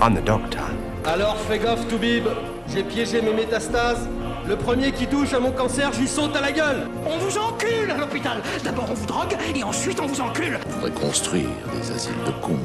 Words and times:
I'm 0.00 0.14
the 0.14 0.24
doctor. 0.24 0.60
Alors 1.04 1.36
fais 1.48 1.58
gaffe, 1.58 1.86
Toubib. 1.88 2.24
J'ai 2.72 2.82
piégé 2.82 3.22
mes 3.22 3.32
métastases. 3.32 4.08
Le 4.46 4.56
premier 4.56 4.92
qui 4.92 5.06
touche 5.06 5.32
à 5.32 5.40
mon 5.40 5.50
cancer, 5.52 5.92
j'y 5.92 6.06
saute 6.06 6.36
à 6.36 6.40
la 6.40 6.52
gueule. 6.52 6.88
On 7.06 7.18
vous 7.18 7.38
encule 7.38 7.90
à 7.90 7.96
l'hôpital. 7.96 8.38
D'abord 8.62 8.86
on 8.90 8.94
vous 8.94 9.06
drogue 9.06 9.36
et 9.54 9.64
ensuite 9.64 10.00
on 10.00 10.06
vous 10.06 10.20
encule. 10.20 10.58
On 10.66 10.78
pourrait 10.78 10.90
construire 10.90 11.48
des 11.72 11.90
asiles 11.92 12.12
de 12.26 12.30
cons, 12.42 12.58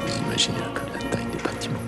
mais 0.00 0.06
vous 0.06 0.18
imaginez 0.26 0.58
que 0.74 0.80
la 0.92 1.10
taille 1.10 1.26
des 1.32 1.42
bâtiments. 1.42 1.78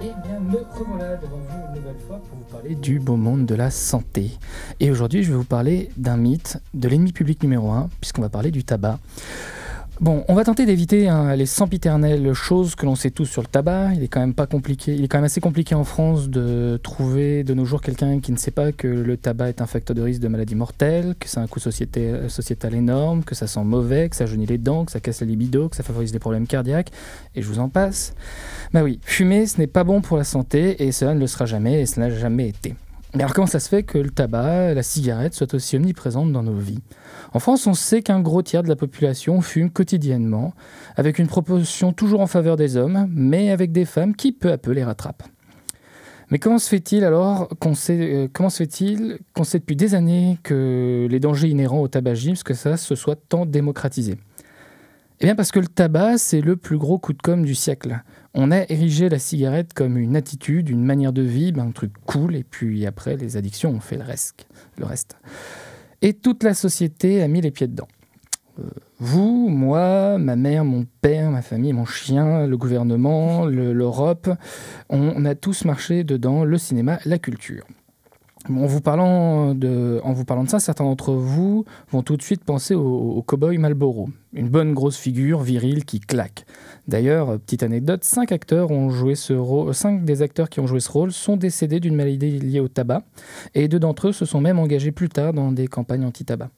Eh 0.00 0.12
bien, 0.26 0.40
me 0.40 0.58
revoilà 0.78 1.16
devant 1.16 1.40
vous 1.48 1.61
pour 1.92 2.38
vous 2.38 2.44
parler 2.50 2.74
du 2.74 2.98
beau 2.98 3.16
monde 3.16 3.46
de 3.46 3.54
la 3.54 3.70
santé. 3.70 4.30
Et 4.80 4.90
aujourd'hui, 4.90 5.22
je 5.22 5.30
vais 5.30 5.36
vous 5.36 5.44
parler 5.44 5.90
d'un 5.96 6.16
mythe, 6.16 6.58
de 6.74 6.88
l'ennemi 6.88 7.12
public 7.12 7.42
numéro 7.42 7.70
un, 7.70 7.88
puisqu'on 8.00 8.22
va 8.22 8.28
parler 8.28 8.50
du 8.50 8.64
tabac. 8.64 8.98
Bon, 10.02 10.24
on 10.26 10.34
va 10.34 10.42
tenter 10.42 10.66
d'éviter 10.66 11.08
hein, 11.08 11.36
les 11.36 11.46
sempiternelles 11.46 12.32
choses 12.32 12.74
que 12.74 12.86
l'on 12.86 12.96
sait 12.96 13.12
tous 13.12 13.26
sur 13.26 13.40
le 13.40 13.46
tabac. 13.46 13.92
Il 13.94 14.02
est 14.02 14.08
quand 14.08 14.18
même 14.18 14.34
assez 15.22 15.40
compliqué 15.40 15.76
en 15.76 15.84
France 15.84 16.28
de 16.28 16.76
trouver 16.82 17.44
de 17.44 17.54
nos 17.54 17.64
jours 17.64 17.80
quelqu'un 17.80 18.18
qui 18.18 18.32
ne 18.32 18.36
sait 18.36 18.50
pas 18.50 18.72
que 18.72 18.88
le 18.88 19.16
tabac 19.16 19.50
est 19.50 19.60
un 19.60 19.66
facteur 19.66 19.94
de 19.94 20.02
risque 20.02 20.20
de 20.20 20.26
maladie 20.26 20.56
mortelle, 20.56 21.14
que 21.20 21.28
c'est 21.28 21.38
un 21.38 21.46
coût 21.46 21.60
société, 21.60 22.28
sociétal 22.28 22.74
énorme, 22.74 23.22
que 23.22 23.36
ça 23.36 23.46
sent 23.46 23.62
mauvais, 23.62 24.08
que 24.08 24.16
ça 24.16 24.26
jaunit 24.26 24.46
les 24.46 24.58
dents, 24.58 24.84
que 24.84 24.90
ça 24.90 24.98
casse 24.98 25.20
la 25.20 25.28
libido, 25.28 25.68
que 25.68 25.76
ça 25.76 25.84
favorise 25.84 26.12
les 26.12 26.18
problèmes 26.18 26.48
cardiaques, 26.48 26.90
et 27.36 27.42
je 27.42 27.46
vous 27.46 27.60
en 27.60 27.68
passe. 27.68 28.12
Bah 28.72 28.82
oui, 28.82 28.98
fumer, 29.04 29.46
ce 29.46 29.58
n'est 29.58 29.68
pas 29.68 29.84
bon 29.84 30.00
pour 30.00 30.16
la 30.16 30.24
santé, 30.24 30.82
et 30.82 30.90
cela 30.90 31.14
ne 31.14 31.20
le 31.20 31.28
sera 31.28 31.46
jamais, 31.46 31.80
et 31.80 31.86
cela 31.86 32.08
n'a 32.08 32.16
jamais 32.16 32.48
été. 32.48 32.74
Alors 33.14 33.34
comment 33.34 33.46
ça 33.46 33.60
se 33.60 33.68
fait 33.68 33.82
que 33.82 33.98
le 33.98 34.08
tabac, 34.08 34.72
la 34.72 34.82
cigarette 34.82 35.34
soient 35.34 35.54
aussi 35.54 35.76
omniprésentes 35.76 36.32
dans 36.32 36.42
nos 36.42 36.56
vies? 36.56 36.78
En 37.34 37.40
France, 37.40 37.66
on 37.66 37.74
sait 37.74 38.00
qu'un 38.00 38.20
gros 38.20 38.40
tiers 38.40 38.62
de 38.62 38.68
la 38.68 38.76
population 38.76 39.42
fume 39.42 39.70
quotidiennement, 39.70 40.54
avec 40.96 41.18
une 41.18 41.26
proportion 41.26 41.92
toujours 41.92 42.22
en 42.22 42.26
faveur 42.26 42.56
des 42.56 42.78
hommes, 42.78 43.06
mais 43.10 43.50
avec 43.50 43.70
des 43.70 43.84
femmes 43.84 44.16
qui 44.16 44.32
peu 44.32 44.50
à 44.50 44.56
peu 44.56 44.70
les 44.70 44.82
rattrapent. 44.82 45.24
Mais 46.30 46.38
comment 46.38 46.58
se 46.58 46.70
fait-il 46.70 47.04
alors 47.04 47.50
qu'on 47.60 47.74
sait, 47.74 47.98
euh, 48.00 48.28
qu'on 48.32 48.48
sait 48.48 49.58
depuis 49.58 49.76
des 49.76 49.94
années 49.94 50.38
que 50.42 51.06
les 51.10 51.20
dangers 51.20 51.48
inhérents 51.48 51.80
au 51.80 51.88
tabagisme, 51.88 52.42
que 52.42 52.54
ça 52.54 52.78
se 52.78 52.94
soit 52.94 53.16
tant 53.28 53.44
démocratisé? 53.44 54.16
Eh 55.22 55.26
bien 55.26 55.34
parce 55.34 55.52
que 55.52 55.60
le 55.60 55.68
tabac, 55.68 56.18
c'est 56.18 56.40
le 56.40 56.56
plus 56.56 56.76
gros 56.76 56.98
coup 56.98 57.12
de 57.12 57.22
com' 57.22 57.44
du 57.44 57.54
siècle 57.54 58.02
on 58.34 58.50
a 58.50 58.60
érigé 58.70 59.08
la 59.08 59.18
cigarette 59.18 59.74
comme 59.74 59.98
une 59.98 60.16
attitude, 60.16 60.68
une 60.68 60.84
manière 60.84 61.12
de 61.12 61.22
vivre, 61.22 61.60
un 61.60 61.70
truc 61.70 61.92
cool, 62.06 62.34
et 62.34 62.44
puis 62.44 62.86
après, 62.86 63.16
les 63.16 63.36
addictions 63.36 63.70
ont 63.70 63.80
fait 63.80 63.96
le 63.96 64.04
reste. 64.84 65.16
Et 66.00 66.14
toute 66.14 66.42
la 66.42 66.54
société 66.54 67.22
a 67.22 67.28
mis 67.28 67.40
les 67.40 67.50
pieds 67.50 67.68
dedans. 67.68 67.88
Euh, 68.58 68.64
vous, 68.98 69.48
moi, 69.48 70.18
ma 70.18 70.36
mère, 70.36 70.64
mon 70.64 70.86
père, 71.00 71.30
ma 71.30 71.42
famille, 71.42 71.72
mon 71.72 71.84
chien, 71.84 72.46
le 72.46 72.56
gouvernement, 72.56 73.46
l'Europe, 73.46 74.30
on 74.88 75.24
a 75.24 75.34
tous 75.34 75.64
marché 75.64 76.04
dedans, 76.04 76.44
le 76.44 76.58
cinéma, 76.58 76.98
la 77.04 77.18
culture. 77.18 77.66
En 78.48 78.66
vous, 78.66 78.80
parlant 78.80 79.54
de, 79.54 80.00
ça, 80.48 80.58
certains 80.58 80.82
d'entre 80.82 81.12
vous 81.12 81.64
vont 81.92 82.02
tout 82.02 82.16
de 82.16 82.22
suite 82.22 82.42
penser 82.42 82.74
au, 82.74 82.82
au 82.82 83.22
cowboy 83.22 83.56
Marlboro, 83.56 84.08
une 84.32 84.48
bonne 84.48 84.74
grosse 84.74 84.96
figure 84.96 85.42
virile 85.42 85.84
qui 85.84 86.00
claque. 86.00 86.44
D'ailleurs, 86.88 87.38
petite 87.38 87.62
anecdote, 87.62 88.02
cinq 88.02 88.32
acteurs 88.32 88.72
ont 88.72 88.90
joué 88.90 89.14
ce 89.14 89.32
rôle, 89.32 89.72
cinq 89.74 90.04
des 90.04 90.22
acteurs 90.22 90.48
qui 90.48 90.58
ont 90.58 90.66
joué 90.66 90.80
ce 90.80 90.90
rôle 90.90 91.12
sont 91.12 91.36
décédés 91.36 91.78
d'une 91.78 91.94
maladie 91.94 92.40
liée 92.40 92.58
au 92.58 92.66
tabac, 92.66 93.04
et 93.54 93.68
deux 93.68 93.78
d'entre 93.78 94.08
eux 94.08 94.12
se 94.12 94.24
sont 94.24 94.40
même 94.40 94.58
engagés 94.58 94.90
plus 94.90 95.08
tard 95.08 95.32
dans 95.32 95.52
des 95.52 95.68
campagnes 95.68 96.04
anti-tabac. 96.04 96.50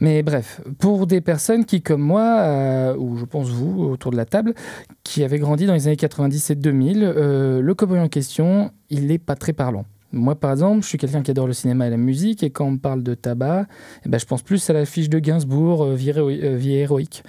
Mais 0.00 0.22
bref, 0.22 0.60
pour 0.78 1.08
des 1.08 1.20
personnes 1.20 1.64
qui, 1.64 1.82
comme 1.82 2.02
moi, 2.02 2.22
euh, 2.22 2.96
ou 2.96 3.16
je 3.16 3.24
pense 3.24 3.48
vous, 3.48 3.82
autour 3.82 4.12
de 4.12 4.16
la 4.16 4.26
table, 4.26 4.54
qui 5.02 5.24
avaient 5.24 5.40
grandi 5.40 5.66
dans 5.66 5.74
les 5.74 5.88
années 5.88 5.96
90 5.96 6.50
et 6.50 6.54
2000, 6.54 7.02
euh, 7.02 7.60
le 7.60 7.74
cowboy 7.74 7.98
en 7.98 8.08
question, 8.08 8.70
il 8.90 9.08
n'est 9.08 9.18
pas 9.18 9.34
très 9.34 9.52
parlant. 9.52 9.84
Moi, 10.10 10.36
par 10.36 10.52
exemple, 10.52 10.82
je 10.82 10.88
suis 10.88 10.96
quelqu'un 10.96 11.20
qui 11.20 11.30
adore 11.30 11.46
le 11.46 11.52
cinéma 11.52 11.86
et 11.86 11.90
la 11.90 11.98
musique, 11.98 12.42
et 12.42 12.48
quand 12.48 12.64
on 12.64 12.78
parle 12.78 13.02
de 13.02 13.12
tabac, 13.12 13.66
eh 14.06 14.08
ben, 14.08 14.18
je 14.18 14.24
pense 14.24 14.40
plus 14.40 14.70
à 14.70 14.72
la 14.72 14.86
fiche 14.86 15.10
de 15.10 15.18
Gainsbourg, 15.18 15.84
euh, 15.84 15.94
vie, 15.94 16.12
euh, 16.16 16.58
héroïque, 16.58 17.22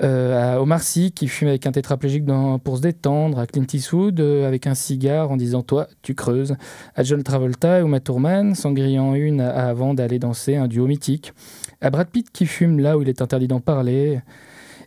euh, 0.00 0.54
à 0.54 0.62
Omar 0.62 0.80
Sy 0.80 1.10
qui 1.10 1.26
fume 1.26 1.48
avec 1.48 1.66
un 1.66 1.72
tétraplégique 1.72 2.24
pour 2.62 2.76
se 2.76 2.82
détendre, 2.82 3.40
à 3.40 3.48
Clint 3.48 3.66
Eastwood 3.72 4.20
avec 4.20 4.68
un 4.68 4.74
cigare 4.74 5.32
en 5.32 5.36
disant 5.36 5.62
Toi, 5.62 5.88
tu 6.02 6.14
creuses, 6.14 6.54
à 6.94 7.02
John 7.02 7.22
Travolta 7.24 7.80
et 7.80 7.82
Uma 7.82 7.98
Thurman 7.98 8.54
s'en 8.54 8.72
grillant 8.72 9.14
une 9.14 9.40
avant 9.40 9.92
d'aller 9.92 10.20
danser 10.20 10.54
un 10.54 10.68
duo 10.68 10.86
mythique, 10.86 11.32
à 11.80 11.90
Brad 11.90 12.08
Pitt 12.08 12.30
qui 12.30 12.46
fume 12.46 12.78
là 12.78 12.96
où 12.96 13.02
il 13.02 13.08
est 13.08 13.22
interdit 13.22 13.48
d'en 13.48 13.60
parler. 13.60 14.20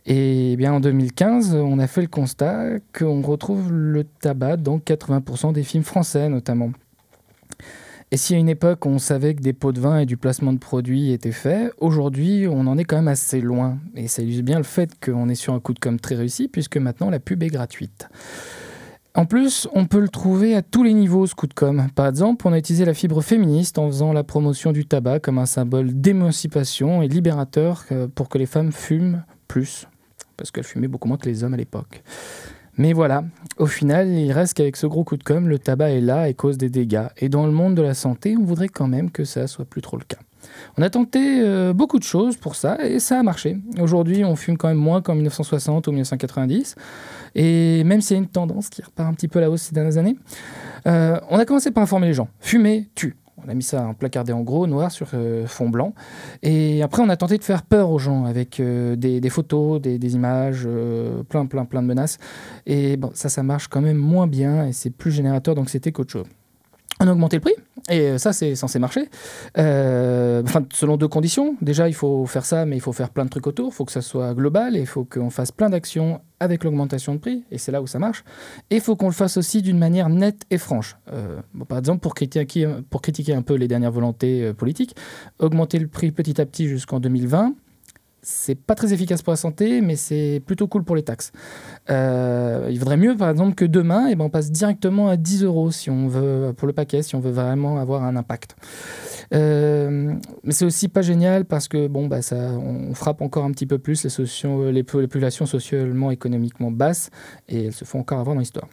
Et 0.06 0.52
eh 0.52 0.56
bien 0.56 0.72
en 0.72 0.80
2015, 0.80 1.54
on 1.54 1.78
a 1.78 1.86
fait 1.86 2.02
le 2.02 2.08
constat 2.08 2.78
qu'on 2.98 3.22
retrouve 3.22 3.72
le 3.72 4.04
tabac 4.04 4.58
dans 4.58 4.78
80% 4.78 5.52
des 5.52 5.62
films 5.62 5.84
français 5.84 6.28
notamment. 6.28 6.70
Et 8.10 8.16
si 8.16 8.34
à 8.34 8.38
une 8.38 8.48
époque 8.48 8.86
on 8.86 8.98
savait 8.98 9.34
que 9.34 9.42
des 9.42 9.52
pots 9.52 9.72
de 9.72 9.80
vin 9.80 9.98
et 9.98 10.06
du 10.06 10.16
placement 10.16 10.52
de 10.52 10.58
produits 10.58 11.12
étaient 11.12 11.32
faits, 11.32 11.72
aujourd'hui 11.78 12.46
on 12.48 12.66
en 12.66 12.78
est 12.78 12.84
quand 12.84 12.96
même 12.96 13.08
assez 13.08 13.40
loin. 13.40 13.78
Et 13.96 14.08
ça 14.08 14.22
illustre 14.22 14.44
bien 14.44 14.58
le 14.58 14.64
fait 14.64 14.92
qu'on 15.04 15.28
est 15.28 15.34
sur 15.34 15.54
un 15.54 15.60
coup 15.60 15.74
de 15.74 15.80
com 15.80 15.98
très 15.98 16.14
réussi 16.14 16.48
puisque 16.48 16.76
maintenant 16.76 17.10
la 17.10 17.18
pub 17.18 17.42
est 17.42 17.48
gratuite. 17.48 18.08
En 19.16 19.26
plus, 19.26 19.68
on 19.72 19.86
peut 19.86 20.00
le 20.00 20.08
trouver 20.08 20.56
à 20.56 20.62
tous 20.62 20.82
les 20.82 20.92
niveaux, 20.92 21.24
ce 21.28 21.36
coup 21.36 21.46
de 21.46 21.54
com. 21.54 21.86
Par 21.94 22.08
exemple, 22.08 22.48
on 22.48 22.52
a 22.52 22.58
utilisé 22.58 22.84
la 22.84 22.94
fibre 22.94 23.22
féministe 23.22 23.78
en 23.78 23.86
faisant 23.86 24.12
la 24.12 24.24
promotion 24.24 24.72
du 24.72 24.86
tabac 24.86 25.20
comme 25.20 25.38
un 25.38 25.46
symbole 25.46 26.00
d'émancipation 26.00 27.00
et 27.00 27.06
libérateur 27.06 27.84
euh, 27.92 28.08
pour 28.12 28.28
que 28.28 28.38
les 28.38 28.46
femmes 28.46 28.72
fument 28.72 29.22
plus, 29.46 29.86
parce 30.36 30.50
qu'elles 30.50 30.64
fumaient 30.64 30.88
beaucoup 30.88 31.06
moins 31.06 31.16
que 31.16 31.28
les 31.28 31.44
hommes 31.44 31.54
à 31.54 31.56
l'époque. 31.56 32.02
Mais 32.76 32.92
voilà, 32.92 33.24
au 33.58 33.66
final, 33.66 34.08
il 34.08 34.32
reste 34.32 34.54
qu'avec 34.54 34.76
ce 34.76 34.86
gros 34.86 35.04
coup 35.04 35.16
de 35.16 35.22
com', 35.22 35.48
le 35.48 35.58
tabac 35.58 35.90
est 35.90 36.00
là 36.00 36.28
et 36.28 36.34
cause 36.34 36.58
des 36.58 36.70
dégâts. 36.70 37.06
Et 37.18 37.28
dans 37.28 37.46
le 37.46 37.52
monde 37.52 37.74
de 37.74 37.82
la 37.82 37.94
santé, 37.94 38.36
on 38.36 38.44
voudrait 38.44 38.68
quand 38.68 38.88
même 38.88 39.10
que 39.10 39.24
ça 39.24 39.46
soit 39.46 39.64
plus 39.64 39.82
trop 39.82 39.96
le 39.96 40.04
cas. 40.04 40.18
On 40.76 40.82
a 40.82 40.90
tenté 40.90 41.40
euh, 41.40 41.72
beaucoup 41.72 41.98
de 41.98 42.04
choses 42.04 42.36
pour 42.36 42.54
ça 42.56 42.84
et 42.84 42.98
ça 42.98 43.18
a 43.18 43.22
marché. 43.22 43.58
Aujourd'hui, 43.80 44.24
on 44.24 44.36
fume 44.36 44.56
quand 44.56 44.68
même 44.68 44.76
moins 44.76 45.02
qu'en 45.02 45.14
1960 45.14 45.86
ou 45.86 45.90
1990. 45.92 46.76
Et 47.34 47.82
même 47.84 48.00
s'il 48.00 48.16
y 48.16 48.20
a 48.20 48.22
une 48.22 48.28
tendance 48.28 48.68
qui 48.68 48.82
repart 48.82 49.08
un 49.08 49.14
petit 49.14 49.28
peu 49.28 49.38
à 49.38 49.42
la 49.42 49.50
hausse 49.50 49.62
ces 49.62 49.74
dernières 49.74 49.96
années, 49.96 50.16
euh, 50.86 51.18
on 51.30 51.38
a 51.38 51.44
commencé 51.44 51.70
par 51.70 51.82
informer 51.82 52.08
les 52.08 52.14
gens. 52.14 52.28
Fumer 52.40 52.88
tue. 52.94 53.16
On 53.42 53.48
a 53.48 53.54
mis 53.54 53.62
ça 53.62 53.86
en 53.86 53.94
placardé 53.94 54.32
en 54.32 54.42
gros, 54.42 54.66
noir 54.66 54.90
sur 54.90 55.08
euh, 55.14 55.46
fond 55.46 55.68
blanc. 55.68 55.94
Et 56.42 56.82
après, 56.82 57.02
on 57.02 57.08
a 57.08 57.16
tenté 57.16 57.36
de 57.36 57.44
faire 57.44 57.62
peur 57.62 57.90
aux 57.90 57.98
gens 57.98 58.24
avec 58.24 58.60
euh, 58.60 58.96
des, 58.96 59.30
photos, 59.30 59.80
des, 59.80 60.14
images, 60.14 60.64
euh, 60.66 61.22
plein, 61.24 61.46
plein, 61.46 61.64
plein 61.64 61.82
de 61.82 61.86
menaces. 61.86 62.18
Et 62.66 62.98
ça, 63.14 63.28
ça 63.28 63.42
marche 63.42 63.68
quand 63.68 63.80
même 63.80 63.96
moins 63.96 64.26
bien 64.26 64.66
et 64.66 64.72
c'est 64.72 64.90
plus 64.90 65.10
générateur 65.10 65.54
d'anxiété 65.54 65.90
qu'autre 65.92 66.12
chose. 66.12 66.26
On 67.04 67.08
a 67.08 67.12
augmenté 67.12 67.36
le 67.36 67.40
prix, 67.40 67.54
et 67.90 68.16
ça, 68.16 68.32
c'est 68.32 68.54
censé 68.54 68.78
marcher. 68.78 69.08
enfin, 69.56 70.64
selon 70.72 70.96
deux 70.96 71.08
conditions. 71.08 71.56
Déjà, 71.60 71.88
il 71.88 71.94
faut 71.94 72.24
faire 72.24 72.46
ça, 72.46 72.64
mais 72.64 72.76
il 72.76 72.80
faut 72.80 72.92
faire 72.92 73.10
plein 73.10 73.26
de 73.26 73.30
trucs 73.30 73.46
autour. 73.46 73.68
Il 73.68 73.74
faut 73.74 73.84
que 73.84 73.92
ça 73.92 74.00
soit 74.00 74.32
global 74.32 74.74
et 74.74 74.80
il 74.80 74.86
faut 74.86 75.04
qu'on 75.04 75.28
fasse 75.28 75.52
plein 75.52 75.68
d'actions 75.68 76.20
avec 76.40 76.64
l'augmentation 76.64 77.14
de 77.14 77.18
prix, 77.18 77.44
et 77.50 77.58
c'est 77.58 77.72
là 77.72 77.82
où 77.82 77.86
ça 77.86 77.98
marche. 77.98 78.24
Et 78.70 78.76
il 78.76 78.80
faut 78.80 78.96
qu'on 78.96 79.06
le 79.06 79.12
fasse 79.12 79.36
aussi 79.36 79.62
d'une 79.62 79.78
manière 79.78 80.08
nette 80.08 80.42
et 80.50 80.58
franche. 80.58 80.96
Euh, 81.12 81.40
par 81.68 81.78
exemple, 81.78 82.00
pour 82.00 82.14
critiquer, 82.14 82.68
pour 82.90 83.02
critiquer 83.02 83.34
un 83.34 83.42
peu 83.42 83.54
les 83.54 83.68
dernières 83.68 83.92
volontés 83.92 84.42
euh, 84.42 84.52
politiques, 84.52 84.94
augmenter 85.38 85.78
le 85.78 85.88
prix 85.88 86.12
petit 86.12 86.40
à 86.40 86.46
petit 86.46 86.68
jusqu'en 86.68 87.00
2020, 87.00 87.54
c'est 88.24 88.54
pas 88.54 88.74
très 88.74 88.92
efficace 88.92 89.22
pour 89.22 89.32
la 89.32 89.36
santé, 89.36 89.82
mais 89.82 89.96
c'est 89.96 90.42
plutôt 90.44 90.66
cool 90.66 90.82
pour 90.82 90.96
les 90.96 91.02
taxes. 91.02 91.30
Euh, 91.90 92.68
il 92.70 92.78
vaudrait 92.78 92.96
mieux, 92.96 93.16
par 93.16 93.30
exemple, 93.30 93.54
que 93.54 93.66
demain, 93.66 94.06
eh 94.08 94.16
ben, 94.16 94.24
on 94.24 94.30
passe 94.30 94.50
directement 94.50 95.08
à 95.08 95.16
10 95.16 95.44
euros 95.44 95.70
si 95.70 95.90
on 95.90 96.08
veut, 96.08 96.52
pour 96.56 96.66
le 96.66 96.72
paquet, 96.72 97.02
si 97.02 97.14
on 97.14 97.20
veut 97.20 97.30
vraiment 97.30 97.78
avoir 97.78 98.02
un 98.02 98.16
impact. 98.16 98.56
Euh, 99.34 100.14
mais 100.42 100.52
c'est 100.52 100.64
aussi 100.64 100.88
pas 100.88 101.02
génial 101.02 101.44
parce 101.44 101.68
que 101.68 101.86
bon, 101.86 102.06
bah, 102.06 102.22
ça, 102.22 102.36
on 102.36 102.94
frappe 102.94 103.20
encore 103.20 103.44
un 103.44 103.50
petit 103.50 103.66
peu 103.66 103.78
plus 103.78 104.04
les, 104.04 104.72
les 104.72 104.82
populations 104.82 105.46
socialement, 105.46 106.10
économiquement 106.10 106.70
basses 106.70 107.10
et 107.48 107.66
elles 107.66 107.72
se 107.72 107.84
font 107.84 108.00
encore 108.00 108.20
avoir 108.20 108.34
dans 108.34 108.40
l'histoire. 108.40 108.68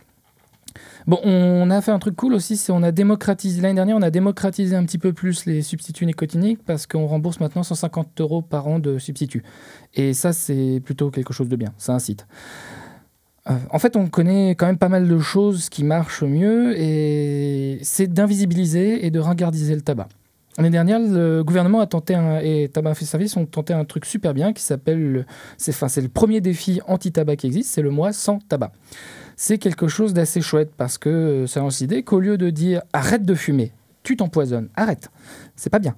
Bon, 1.08 1.20
on 1.24 1.70
a 1.70 1.82
fait 1.82 1.92
un 1.92 2.00
truc 2.00 2.16
cool 2.16 2.34
aussi, 2.34 2.58
c'est 2.58 2.72
on 2.72 2.84
a 2.84 2.92
démocratisé 2.92 3.62
l'année 3.62 3.76
dernière, 3.76 3.98
on 3.98 4.02
a 4.02 4.12
démocratisé 4.12 4.76
un 4.76 4.86
petit 4.86 4.98
peu 4.98 5.14
plus 5.14 5.46
les 5.46 5.62
substituts 5.62 6.06
nicotiniques 6.06 6.64
parce 6.66 6.88
qu'on 6.88 7.08
rembourse 7.08 7.40
maintenant 7.40 7.64
150 7.64 8.22
euros 8.22 8.42
par 8.42 8.68
an 8.68 8.80
de 8.80 8.98
substituts. 8.98 9.44
Et 9.94 10.14
ça, 10.14 10.34
c'est 10.34 10.82
plutôt 10.84 11.12
quelque 11.12 11.34
chose 11.34 11.50
de 11.50 11.56
bien, 11.56 11.74
ça 11.78 11.94
incite. 11.94 12.28
Euh, 13.50 13.58
en 13.72 13.80
fait, 13.80 13.96
on 13.96 14.08
connaît 14.08 14.52
quand 14.52 14.68
même 14.68 14.78
pas 14.78 14.90
mal 14.90 15.08
de 15.08 15.20
choses 15.20 15.70
qui 15.70 15.84
marchent 15.84 16.24
mieux 16.24 16.80
et 16.80 17.80
c'est 17.82 18.08
d'invisibiliser 18.08 19.06
et 19.06 19.10
de 19.10 19.20
ringardiser 19.20 19.76
le 19.76 19.82
tabac. 19.82 20.08
L'année 20.58 20.70
dernière, 20.70 21.00
le 21.00 21.44
gouvernement 21.44 21.80
a 21.80 21.88
tenté 21.88 22.14
un, 22.14 22.40
et 22.40 22.70
Tabac 22.72 22.96
fait 22.96 23.06
service 23.06 23.38
ont 23.38 23.46
tenté 23.46 23.74
un 23.74 23.86
truc 23.86 24.06
super 24.06 24.34
bien 24.34 24.52
qui 24.52 24.62
s'appelle, 24.62 25.26
c'est 25.58 25.72
enfin, 25.72 25.88
le 26.02 26.10
premier 26.10 26.42
défi 26.42 26.82
anti-tabac 26.88 27.38
qui 27.38 27.48
existe, 27.48 27.74
c'est 27.74 27.82
le 27.82 27.90
mois 27.90 28.12
sans 28.12 28.40
tabac. 28.40 28.74
C'est 29.44 29.58
quelque 29.58 29.88
chose 29.88 30.14
d'assez 30.14 30.40
chouette 30.40 30.70
parce 30.78 31.00
que 31.00 31.10
euh, 31.10 31.48
ça 31.48 31.62
lance 31.62 31.80
l'idée 31.80 32.04
qu'au 32.04 32.20
lieu 32.20 32.38
de 32.38 32.52
dire 32.52 32.84
arrête 32.94 33.26
de 33.26 33.34
fumer, 33.34 33.72
tu 34.04 34.16
t'empoisonnes. 34.16 34.70
Arrête, 34.76 35.10
c'est 35.56 35.72
pas 35.72 35.80
bien. 35.80 35.96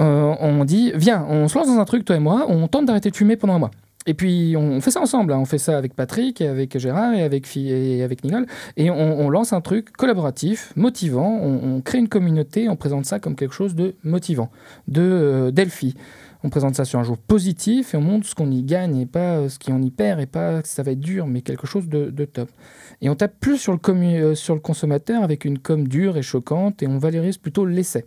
Euh, 0.00 0.34
on 0.40 0.64
dit, 0.64 0.90
viens, 0.96 1.24
on 1.28 1.46
se 1.46 1.56
lance 1.56 1.68
dans 1.68 1.78
un 1.78 1.84
truc, 1.84 2.04
toi 2.04 2.16
et 2.16 2.18
moi, 2.18 2.46
on 2.48 2.66
tente 2.66 2.86
d'arrêter 2.86 3.12
de 3.12 3.16
fumer 3.16 3.36
pendant 3.36 3.54
un 3.54 3.58
mois. 3.60 3.70
Et 4.06 4.14
puis 4.14 4.56
on 4.58 4.80
fait 4.80 4.90
ça 4.90 5.00
ensemble, 5.00 5.32
hein. 5.32 5.38
on 5.38 5.44
fait 5.44 5.58
ça 5.58 5.78
avec 5.78 5.94
Patrick, 5.94 6.40
et 6.40 6.48
avec 6.48 6.76
Gérard 6.78 7.14
et 7.14 7.22
avec, 7.22 7.56
et 7.56 8.02
avec 8.02 8.24
Nicole, 8.24 8.46
et 8.76 8.90
on, 8.90 9.30
lance 9.30 9.52
un 9.52 9.60
truc 9.60 9.92
collaboratif, 9.92 10.72
motivant, 10.74 11.38
on, 11.40 11.80
crée 11.82 11.98
une 11.98 12.08
communauté, 12.08 12.68
on 12.68 12.74
présente 12.74 13.06
ça 13.06 13.20
comme 13.20 13.36
quelque 13.36 13.54
chose 13.54 13.76
de 13.76 13.94
motivant, 14.02 14.50
de 14.88 15.00
euh, 15.00 15.50
Delphi. 15.52 15.94
On 16.42 16.48
présente 16.48 16.74
ça 16.74 16.84
sur 16.84 16.98
un 16.98 17.02
jour 17.02 17.18
positif 17.18 17.92
et 17.92 17.96
on 17.98 18.00
montre 18.00 18.26
ce 18.26 18.34
qu'on 18.34 18.50
y 18.50 18.62
gagne 18.62 18.96
et 18.96 19.06
pas 19.06 19.36
euh, 19.36 19.48
ce 19.48 19.58
qu'on 19.58 19.82
y 19.82 19.90
perd 19.90 20.20
et 20.20 20.26
pas 20.26 20.62
que 20.62 20.68
ça 20.68 20.82
va 20.82 20.92
être 20.92 21.00
dur, 21.00 21.26
mais 21.26 21.42
quelque 21.42 21.66
chose 21.66 21.88
de, 21.88 22.24
top. 22.24 22.50
Et 23.02 23.10
on 23.10 23.14
tape 23.14 23.34
plus 23.40 23.58
sur 23.58 23.72
le, 23.72 23.78
euh, 23.88 24.34
sur 24.34 24.54
le 24.54 24.60
consommateur 24.60 25.22
avec 25.22 25.44
une 25.44 25.58
com 25.58 25.86
dure 25.86 26.16
et 26.16 26.22
choquante 26.22 26.82
et 26.82 26.88
on 26.88 26.98
valorise 26.98 27.36
plutôt 27.36 27.66
l'essai. 27.66 28.06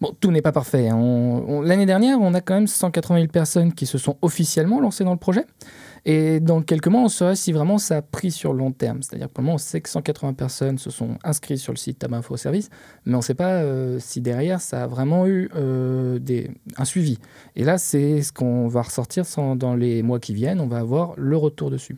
Bon, 0.00 0.12
tout 0.18 0.32
n'est 0.32 0.42
pas 0.42 0.50
parfait. 0.50 0.88
Hein. 0.88 1.62
L'année 1.62 1.86
dernière, 1.86 2.20
on 2.20 2.34
a 2.34 2.40
quand 2.40 2.54
même 2.54 2.66
180 2.66 3.20
000 3.20 3.28
personnes 3.28 3.72
qui 3.72 3.86
se 3.86 3.98
sont 3.98 4.16
officiellement 4.20 4.80
lancées 4.80 5.04
dans 5.04 5.12
le 5.12 5.18
projet. 5.18 5.46
Et 6.04 6.40
dans 6.40 6.62
quelques 6.62 6.88
mois, 6.88 7.02
on 7.02 7.08
saurait 7.08 7.36
si 7.36 7.52
vraiment 7.52 7.78
ça 7.78 7.98
a 7.98 8.02
pris 8.02 8.32
sur 8.32 8.52
long 8.52 8.72
terme. 8.72 9.02
C'est-à-dire 9.02 9.28
que 9.28 9.32
pour 9.32 9.42
le 9.42 9.46
moment, 9.46 9.54
on 9.54 9.58
sait 9.58 9.80
que 9.80 9.88
180 9.88 10.32
personnes 10.32 10.78
se 10.78 10.90
sont 10.90 11.16
inscrites 11.22 11.58
sur 11.58 11.72
le 11.72 11.78
site 11.78 12.00
Tabac 12.00 12.18
Info 12.18 12.36
Service, 12.36 12.70
mais 13.06 13.14
on 13.14 13.18
ne 13.18 13.22
sait 13.22 13.34
pas 13.34 13.62
euh, 13.62 13.98
si 14.00 14.20
derrière 14.20 14.60
ça 14.60 14.84
a 14.84 14.86
vraiment 14.86 15.26
eu 15.26 15.48
euh, 15.54 16.18
un 16.76 16.84
suivi. 16.84 17.18
Et 17.54 17.64
là, 17.64 17.78
c'est 17.78 18.22
ce 18.22 18.32
qu'on 18.32 18.66
va 18.66 18.82
ressortir 18.82 19.24
dans 19.56 19.74
les 19.74 20.02
mois 20.02 20.18
qui 20.18 20.34
viennent. 20.34 20.60
On 20.60 20.66
va 20.66 20.78
avoir 20.78 21.14
le 21.16 21.36
retour 21.36 21.70
dessus. 21.70 21.96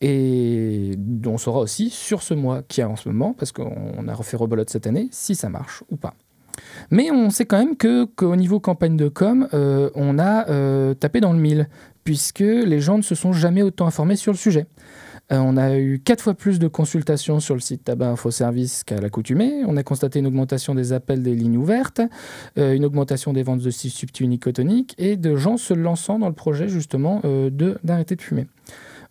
Et 0.00 0.98
on 1.26 1.38
saura 1.38 1.60
aussi 1.60 1.90
sur 1.90 2.22
ce 2.22 2.34
mois 2.34 2.62
qui 2.62 2.82
a 2.82 2.88
en 2.88 2.96
ce 2.96 3.08
moment, 3.08 3.34
parce 3.34 3.52
qu'on 3.52 4.08
a 4.08 4.14
refait 4.14 4.36
Rebelote 4.36 4.68
cette 4.68 4.86
année, 4.86 5.08
si 5.12 5.36
ça 5.36 5.48
marche 5.48 5.84
ou 5.90 5.96
pas. 5.96 6.14
Mais 6.90 7.10
on 7.10 7.30
sait 7.30 7.46
quand 7.46 7.58
même 7.58 7.76
qu'au 7.76 8.36
niveau 8.36 8.60
campagne 8.60 8.96
de 8.96 9.08
com, 9.08 9.48
euh, 9.54 9.90
on 9.94 10.18
a 10.18 10.48
euh, 10.48 10.94
tapé 10.94 11.20
dans 11.20 11.32
le 11.32 11.38
mille, 11.38 11.68
puisque 12.04 12.40
les 12.40 12.80
gens 12.80 12.98
ne 12.98 13.02
se 13.02 13.14
sont 13.14 13.32
jamais 13.32 13.62
autant 13.62 13.86
informés 13.86 14.16
sur 14.16 14.32
le 14.32 14.38
sujet. 14.38 14.66
Euh, 15.32 15.38
on 15.38 15.56
a 15.56 15.78
eu 15.78 16.00
quatre 16.04 16.22
fois 16.22 16.34
plus 16.34 16.58
de 16.58 16.68
consultations 16.68 17.40
sur 17.40 17.54
le 17.54 17.60
site 17.60 17.84
Tabac 17.84 18.08
Info 18.08 18.30
Service 18.30 18.84
qu'à 18.84 19.00
l'accoutumée. 19.00 19.62
On 19.66 19.76
a 19.76 19.82
constaté 19.82 20.18
une 20.18 20.26
augmentation 20.26 20.74
des 20.74 20.92
appels 20.92 21.22
des 21.22 21.34
lignes 21.34 21.56
ouvertes, 21.56 22.00
une 22.56 22.84
augmentation 22.84 23.32
des 23.32 23.42
ventes 23.42 23.62
de 23.62 23.70
substituts 23.70 24.26
nicotoniques 24.26 24.94
et 24.98 25.16
de 25.16 25.36
gens 25.36 25.56
se 25.56 25.74
lançant 25.74 26.18
dans 26.18 26.28
le 26.28 26.34
projet 26.34 26.68
justement 26.68 27.22
d'arrêter 27.84 28.16
de 28.16 28.22
fumer. 28.22 28.46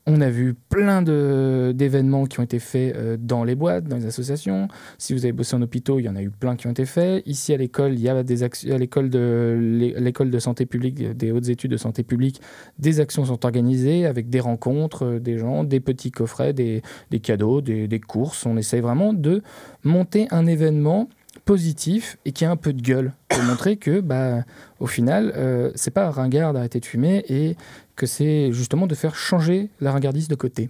On 0.08 0.20
a 0.20 0.30
vu 0.32 0.56
plein 0.56 1.04
d'événements 1.04 2.26
qui 2.26 2.40
ont 2.40 2.44
été 2.44 2.58
faits 2.58 2.96
euh, 2.96 3.18
dans 3.20 3.44
les 3.44 3.54
boîtes, 3.54 3.84
dans 3.84 3.98
les 3.98 4.08
associations. 4.08 4.68
Si 4.98 5.14
vous 5.14 5.26
avez 5.26 5.32
bossé 5.32 5.56
en 5.56 5.62
hôpitaux, 5.62 6.00
il 6.00 6.06
y 6.06 6.10
en 6.10 6.16
a 6.16 6.24
eu 6.24 6.32
plein 6.32 6.56
qui 6.56 6.66
ont 6.66 6.72
été 6.72 6.86
faits. 6.86 7.22
Ici 7.28 7.54
à 7.54 7.58
l'école, 7.58 7.94
il 7.94 8.02
y 8.02 8.10
a 8.10 8.24
des 8.24 8.44
à 8.44 8.78
l'école 8.78 9.10
de 9.12 10.40
santé 10.40 10.66
publique, 10.66 10.96
des 10.96 11.32
hautes 11.32 11.50
études 11.50 11.72
de 11.72 11.78
santé 11.78 12.02
publique, 12.02 12.42
des 12.80 13.00
actions 13.00 13.26
sont 13.26 13.46
organisées 13.46 14.08
avec 14.08 14.30
des 14.30 14.40
rencontres, 14.40 15.06
euh, 15.06 15.20
des 15.20 15.38
gens, 15.38 15.64
des 15.64 15.80
petits 15.80 16.12
coffrets, 16.12 16.54
des, 16.54 16.82
cadeaux, 17.22 17.62
des, 17.62 17.88
des 17.88 18.00
courses. 18.00 18.48
On 18.48 18.58
essaye 18.58 18.82
vraiment 18.82 19.14
de 19.14 19.44
monter 19.84 20.28
un 20.32 20.48
événement 20.48 21.10
positif 21.46 22.18
et 22.26 22.32
qui 22.32 22.46
a 22.46 22.52
un 22.52 22.56
peu 22.56 22.74
de 22.74 22.82
gueule 22.82 23.14
pour 23.30 23.44
montrer 23.44 23.78
que 23.78 24.00
bah 24.00 24.44
au 24.80 24.88
final 24.88 25.34
euh, 25.36 25.72
c'est 25.76 25.92
pas 25.92 26.10
ringard 26.10 26.54
d'arrêter 26.54 26.80
de 26.80 26.86
fumer 26.86 27.24
et 27.30 27.56
que 27.96 28.06
c'est 28.06 28.52
justement 28.52 28.88
de 28.88 28.96
faire 28.96 29.16
changer 29.16 29.70
la 29.80 29.92
ringardise 29.92 30.28
de 30.28 30.36
côté. 30.36 30.70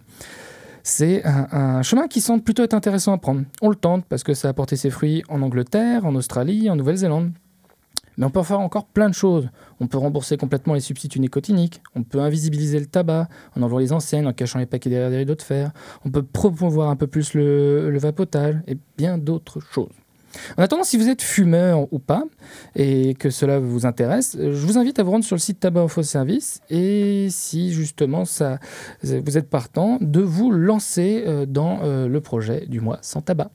C'est 0.83 1.23
un, 1.25 1.83
chemin 1.83 2.07
qui 2.07 2.21
semble 2.21 2.41
plutôt 2.43 2.63
être 2.63 2.73
intéressant 2.73 3.13
à 3.13 3.17
prendre. 3.19 3.43
On 3.61 3.69
le 3.69 3.75
tente 3.75 4.03
parce 4.05 4.23
que 4.23 4.33
ça 4.33 4.49
a 4.49 4.53
porté 4.53 4.75
ses 4.75 4.89
fruits 4.89 5.21
en 5.29 5.43
Angleterre, 5.43 6.05
en 6.05 6.15
Australie, 6.15 6.71
en 6.71 6.75
Nouvelle-Zélande. 6.75 7.31
Mais 8.17 8.25
on 8.25 8.31
peut 8.31 8.41
faire 8.41 8.59
encore 8.59 8.85
plein 8.85 9.07
de 9.07 9.13
choses. 9.13 9.47
On 9.79 9.85
peut 9.85 9.99
rembourser 9.99 10.37
complètement 10.37 10.73
les 10.73 10.79
substituts 10.79 11.19
nicotiniques, 11.19 11.81
on 11.95 12.03
peut 12.03 12.19
invisibiliser 12.19 12.79
le 12.79 12.87
tabac 12.87 13.29
en 13.55 13.61
enlevant 13.61 13.77
les 13.77 13.93
enseignes, 13.93 14.25
en 14.25 14.33
cachant 14.33 14.57
les 14.57 14.65
paquets 14.65 14.89
derrière 14.89 15.11
des 15.11 15.17
rideaux 15.17 15.35
de 15.35 15.41
fer, 15.41 15.71
on 16.03 16.09
peut 16.09 16.23
promouvoir 16.23 16.89
un 16.89 16.95
peu 16.95 17.07
plus 17.07 17.35
le 17.35 17.97
vapotage 17.99 18.55
et 18.67 18.77
bien 18.97 19.19
d'autres 19.19 19.59
choses. 19.59 20.00
En 20.57 20.63
attendant, 20.63 20.83
si 20.83 20.97
vous 20.97 21.09
êtes 21.09 21.21
fumeur 21.21 21.91
ou 21.91 21.99
pas, 21.99 22.23
et 22.75 23.15
que 23.15 23.29
cela 23.29 23.59
vous 23.59 23.85
intéresse, 23.85 24.37
je 24.39 24.65
vous 24.65 24.77
invite 24.77 24.99
à 24.99 25.03
vous 25.03 25.11
rendre 25.11 25.25
sur 25.25 25.35
le 25.35 25.41
site 25.41 25.59
Tabac 25.59 25.81
Info 25.81 26.03
Service, 26.03 26.61
et 26.69 27.27
si 27.29 27.71
justement 27.73 28.25
ça, 28.25 28.59
vous 29.03 29.37
êtes 29.37 29.49
partant, 29.49 29.97
de 30.01 30.21
vous 30.21 30.51
lancer 30.51 31.23
euh, 31.25 31.45
dans 31.45 31.79
euh, 31.83 32.07
le 32.07 32.21
projet 32.21 32.65
du 32.67 32.79
mois 32.79 32.99
sans 33.01 33.21
tabac. 33.21 33.51